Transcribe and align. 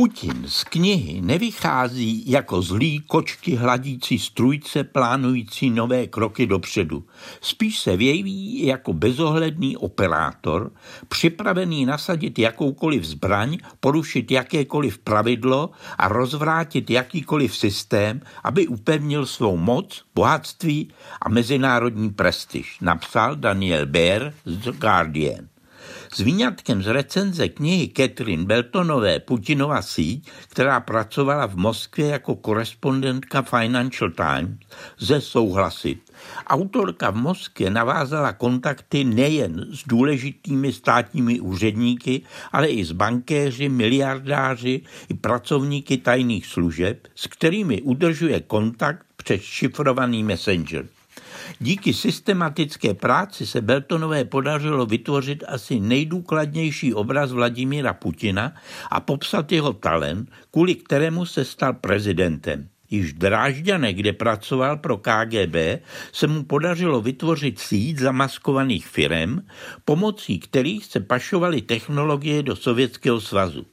Putin 0.00 0.44
z 0.46 0.64
knihy 0.64 1.20
nevychází 1.20 2.30
jako 2.30 2.62
zlý 2.62 3.02
kočky 3.06 3.54
hladící 3.54 4.18
strujce 4.18 4.84
plánující 4.84 5.70
nové 5.70 6.06
kroky 6.06 6.46
dopředu. 6.46 7.04
Spíš 7.40 7.78
se 7.80 7.96
věví 7.96 8.66
jako 8.66 8.92
bezohledný 8.92 9.76
operátor, 9.76 10.72
připravený 11.08 11.86
nasadit 11.86 12.38
jakoukoliv 12.38 13.04
zbraň, 13.04 13.58
porušit 13.80 14.30
jakékoliv 14.30 14.98
pravidlo 14.98 15.70
a 15.98 16.08
rozvrátit 16.08 16.90
jakýkoliv 16.90 17.56
systém, 17.56 18.20
aby 18.44 18.66
upevnil 18.66 19.26
svou 19.26 19.56
moc, 19.56 20.04
bohatství 20.14 20.88
a 21.22 21.28
mezinárodní 21.28 22.10
prestiž, 22.10 22.78
napsal 22.80 23.36
Daniel 23.36 23.86
Baer 23.86 24.34
z 24.44 24.56
The 24.56 24.72
Guardian. 24.72 25.59
S 26.10 26.18
výňatkem 26.18 26.82
z 26.82 26.86
recenze 26.86 27.48
knihy 27.48 27.94
Catherine 27.96 28.44
Beltonové 28.44 29.20
Putinova 29.20 29.82
síť, 29.82 30.30
která 30.48 30.80
pracovala 30.80 31.46
v 31.46 31.56
Moskvě 31.56 32.06
jako 32.06 32.34
korespondentka 32.36 33.42
Financial 33.42 34.10
Times, 34.10 34.58
ze 34.98 35.20
souhlasit. 35.20 36.10
Autorka 36.46 37.10
v 37.10 37.16
Moskvě 37.16 37.70
navázala 37.70 38.32
kontakty 38.32 39.04
nejen 39.04 39.66
s 39.70 39.86
důležitými 39.86 40.72
státními 40.72 41.40
úředníky, 41.40 42.22
ale 42.52 42.68
i 42.68 42.84
s 42.84 42.92
bankéři, 42.92 43.68
miliardáři 43.68 44.82
i 45.08 45.14
pracovníky 45.14 45.96
tajných 45.96 46.46
služeb, 46.46 47.06
s 47.14 47.26
kterými 47.26 47.82
udržuje 47.82 48.40
kontakt 48.40 49.06
přes 49.16 49.42
šifrovaný 49.42 50.24
messenger. 50.24 50.86
Díky 51.58 51.94
systematické 51.94 52.94
práci 52.94 53.46
se 53.46 53.60
Beltonové 53.60 54.24
podařilo 54.24 54.86
vytvořit 54.86 55.44
asi 55.48 55.80
nejdůkladnější 55.80 56.94
obraz 56.94 57.32
Vladimíra 57.32 57.92
Putina 57.92 58.52
a 58.90 59.00
popsat 59.00 59.52
jeho 59.52 59.72
talent, 59.72 60.30
kvůli 60.50 60.74
kterému 60.74 61.26
se 61.26 61.44
stal 61.44 61.72
prezidentem. 61.72 62.68
Již 62.90 63.12
v 63.12 63.18
Drážďane, 63.18 63.92
kde 63.92 64.12
pracoval 64.12 64.76
pro 64.76 64.96
KGB, 64.96 65.82
se 66.12 66.26
mu 66.26 66.42
podařilo 66.42 67.00
vytvořit 67.00 67.58
síť 67.58 67.98
zamaskovaných 67.98 68.86
firem, 68.86 69.46
pomocí 69.84 70.38
kterých 70.38 70.84
se 70.84 71.00
pašovaly 71.00 71.62
technologie 71.62 72.42
do 72.42 72.56
Sovětského 72.56 73.20
svazu. 73.20 73.66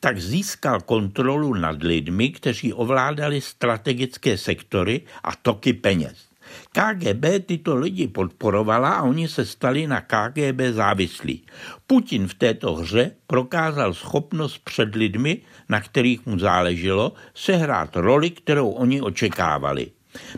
Tak 0.00 0.20
získal 0.20 0.80
kontrolu 0.80 1.54
nad 1.54 1.82
lidmi, 1.82 2.30
kteří 2.30 2.72
ovládali 2.72 3.40
strategické 3.40 4.38
sektory 4.38 5.00
a 5.24 5.36
toky 5.36 5.72
peněz. 5.72 6.35
KGB 6.72 7.46
tyto 7.46 7.76
lidi 7.76 8.08
podporovala 8.08 8.90
a 8.90 9.02
oni 9.02 9.28
se 9.28 9.46
stali 9.46 9.86
na 9.86 10.00
KGB 10.00 10.60
závislí. 10.70 11.42
Putin 11.86 12.28
v 12.28 12.34
této 12.34 12.74
hře 12.74 13.10
prokázal 13.26 13.94
schopnost 13.94 14.58
před 14.58 14.94
lidmi, 14.94 15.38
na 15.68 15.80
kterých 15.80 16.26
mu 16.26 16.38
záleželo, 16.38 17.12
sehrát 17.34 17.96
roli, 17.96 18.30
kterou 18.30 18.70
oni 18.70 19.00
očekávali. 19.00 19.90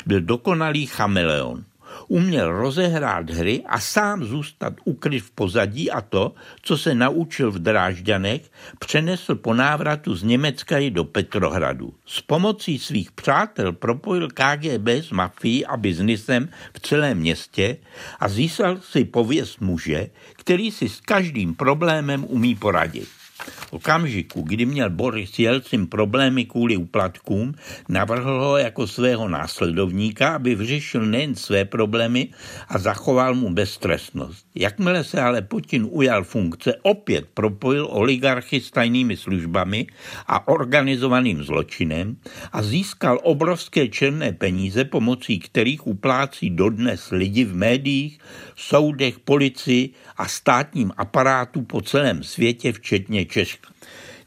Byl 0.07 0.21
dokonalý 0.21 0.87
chameleon 0.87 1.65
uměl 2.09 2.53
rozehrát 2.53 3.31
hry 3.31 3.63
a 3.67 3.81
sám 3.81 4.25
zůstat 4.25 4.75
ukryt 4.85 5.21
v 5.21 5.31
pozadí 5.31 5.91
a 5.91 6.01
to, 6.01 6.35
co 6.63 6.79
se 6.79 6.95
naučil 6.95 7.51
v 7.51 7.59
Drážďanech, 7.59 8.51
přenesl 8.79 9.35
po 9.35 9.55
návratu 9.55 10.15
z 10.15 10.23
Německa 10.23 10.79
i 10.79 10.91
do 10.91 11.05
Petrohradu. 11.05 11.95
S 12.07 12.21
pomocí 12.21 12.79
svých 12.79 13.13
přátel 13.13 13.73
propojil 13.73 14.29
KGB 14.29 14.89
s 14.89 15.11
mafií 15.11 15.67
a 15.67 15.77
biznisem 15.77 16.49
v 16.75 16.81
celém 16.81 17.19
městě 17.19 17.77
a 18.21 18.29
získal 18.29 18.81
si 18.81 19.05
pověst 19.05 19.61
muže, 19.61 20.11
který 20.37 20.71
si 20.71 20.89
s 20.89 21.01
každým 21.01 21.55
problémem 21.55 22.25
umí 22.29 22.55
poradit. 22.55 23.09
V 23.43 23.73
okamžiku, 23.73 24.43
kdy 24.43 24.67
měl 24.67 24.91
Boris 24.91 25.39
Jelcin 25.39 25.87
problémy 25.87 26.45
kvůli 26.45 26.77
uplatkům, 26.77 27.55
navrhl 27.89 28.41
ho 28.41 28.57
jako 28.57 28.87
svého 28.87 29.29
následovníka, 29.29 30.35
aby 30.35 30.55
vyřešil 30.55 31.07
nejen 31.07 31.35
své 31.35 31.65
problémy 31.65 32.29
a 32.69 32.79
zachoval 32.79 33.35
mu 33.35 33.51
beztrestnost. 33.51 34.47
Jakmile 34.55 35.05
se 35.05 35.21
ale 35.21 35.43
Putin 35.43 35.87
ujal 35.91 36.25
funkce, 36.25 36.75
opět 36.83 37.27
propojil 37.35 37.89
oligarchy 37.91 38.61
s 38.61 38.71
tajnými 38.71 39.17
službami 39.17 39.87
a 40.27 40.49
organizovaným 40.49 41.43
zločinem 41.43 42.17
a 42.53 42.63
získal 42.63 43.21
obrovské 43.23 43.89
černé 43.89 44.33
peníze, 44.33 44.85
pomocí 44.85 45.39
kterých 45.39 45.87
uplácí 45.87 46.51
dodnes 46.51 47.11
lidi 47.11 47.45
v 47.45 47.55
médiích, 47.55 48.19
soudech, 48.57 49.19
policii 49.19 49.91
a 50.17 50.29
státním 50.29 50.93
aparátu 50.97 51.63
po 51.63 51.81
celém 51.81 52.23
světě, 52.23 52.73
včetně 52.73 53.25
Česka. 53.29 53.69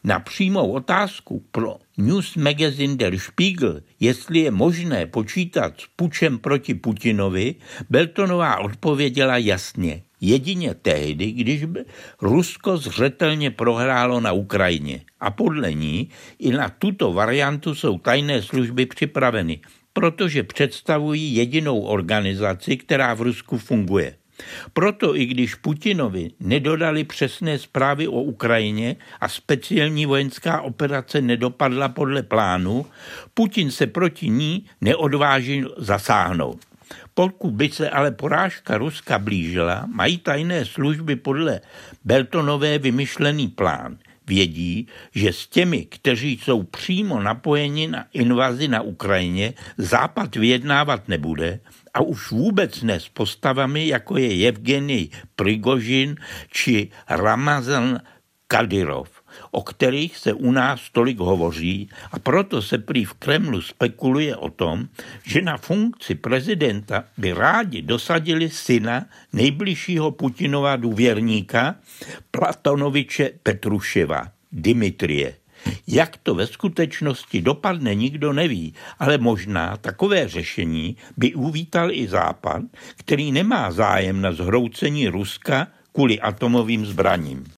Na 0.03 0.19
přímou 0.19 0.72
otázku 0.72 1.45
pro 1.51 1.75
News 1.97 2.35
Magazine 2.35 2.95
Der 2.95 3.19
Spiegel, 3.19 3.81
jestli 4.00 4.39
je 4.39 4.51
možné 4.51 5.06
počítat 5.06 5.73
s 5.81 5.88
pučem 5.95 6.39
proti 6.39 6.73
Putinovi, 6.73 7.56
Beltonová 7.89 8.57
odpověděla 8.57 9.38
jasně. 9.38 10.03
Jedině 10.22 10.73
tehdy, 10.73 11.31
když 11.31 11.66
by 11.66 11.85
Rusko 12.22 12.78
zřetelně 12.78 13.51
prohrálo 13.51 14.19
na 14.19 14.31
Ukrajině. 14.31 15.01
A 15.19 15.31
podle 15.31 15.73
ní 15.73 16.09
i 16.39 16.51
na 16.51 16.69
tuto 16.69 17.13
variantu 17.13 17.75
jsou 17.75 17.97
tajné 17.97 18.41
služby 18.41 18.85
připraveny, 18.85 19.59
protože 19.94 20.44
představují 20.44 21.35
jedinou 21.35 21.81
organizaci, 21.81 22.78
která 22.78 23.13
v 23.13 23.22
Rusku 23.22 23.57
funguje. 23.57 24.16
Proto 24.74 25.16
i 25.16 25.25
když 25.25 25.56
Putinovi 25.56 26.31
nedodali 26.40 27.03
přesné 27.03 27.59
zprávy 27.59 28.07
o 28.07 28.22
Ukrajině 28.22 28.96
a 29.22 29.28
speciální 29.28 30.06
vojenská 30.06 30.62
operace 30.62 31.22
nedopadla 31.22 31.90
podle 31.90 32.24
plánu, 32.24 32.85
Putin 33.34 33.72
se 33.72 33.88
proti 33.88 34.30
ní 34.30 34.66
neodvážil 34.81 35.75
zasáhnout. 35.78 36.59
Pokud 37.13 37.51
by 37.51 37.69
se 37.69 37.90
ale 37.90 38.12
porážka 38.12 38.78
Ruska 38.78 39.19
blížila, 39.19 39.85
mají 39.94 40.18
tajné 40.18 40.66
služby 40.66 41.16
podle 41.16 41.62
Beltonové 42.06 42.78
vymyšlený 42.78 43.47
plán. 43.47 43.97
Vědí, 44.27 44.87
že 45.15 45.33
s 45.33 45.47
těmi, 45.47 45.85
kteří 45.85 46.39
jsou 46.43 46.63
přímo 46.63 47.21
napojeni 47.21 47.87
na 47.87 48.05
invazi 48.13 48.67
na 48.67 48.81
Ukrajině, 48.81 49.53
Západ 49.77 50.35
vyjednávat 50.35 51.07
nebude 51.07 51.59
a 51.93 52.01
už 52.01 52.31
vůbec 52.31 52.81
ne 52.81 52.99
s 52.99 53.09
postavami, 53.09 53.87
jako 53.87 54.17
je 54.17 54.47
Evgenij 54.47 55.09
Prigožin 55.35 56.15
či 56.51 56.89
Ramazan 57.09 57.99
Kadyrov 58.51 59.22
o 59.51 59.62
kterých 59.62 60.17
se 60.17 60.34
u 60.34 60.51
nás 60.51 60.89
tolik 60.91 61.19
hovoří 61.19 61.89
a 62.12 62.19
proto 62.19 62.62
se 62.62 62.78
prý 62.78 63.06
v 63.06 63.13
Kremlu 63.13 63.62
spekuluje 63.62 64.35
o 64.35 64.50
tom, 64.50 64.88
že 65.23 65.41
na 65.41 65.57
funkci 65.57 66.16
prezidenta 66.16 67.03
by 67.17 67.34
rádi 67.34 67.81
dosadili 67.81 68.50
syna 68.50 69.06
nejbližšího 69.34 70.12
Putinova 70.12 70.75
důvěrníka 70.75 71.75
Platonoviče 72.31 73.29
Petruševa, 73.44 74.28
Dimitrie. 74.51 75.35
Jak 75.88 76.18
to 76.18 76.35
ve 76.35 76.47
skutečnosti 76.47 77.41
dopadne, 77.41 77.95
nikdo 77.95 78.33
neví, 78.33 78.73
ale 79.00 79.18
možná 79.18 79.78
takové 79.78 80.28
řešení 80.28 80.97
by 81.18 81.35
uvítal 81.35 81.91
i 81.91 82.07
Západ, 82.07 82.62
který 82.95 83.31
nemá 83.31 83.72
zájem 83.72 84.22
na 84.22 84.31
zhroucení 84.31 85.07
Ruska 85.07 85.68
kvůli 85.94 86.19
atomovým 86.19 86.85
zbraním. 86.85 87.45